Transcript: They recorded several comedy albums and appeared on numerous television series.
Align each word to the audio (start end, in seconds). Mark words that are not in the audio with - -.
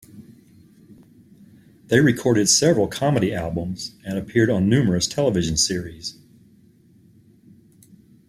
They 1.89 1.99
recorded 1.99 2.49
several 2.49 2.87
comedy 2.87 3.35
albums 3.35 3.93
and 4.03 4.17
appeared 4.17 4.49
on 4.49 4.67
numerous 4.67 5.05
television 5.05 5.57
series. 5.57 6.17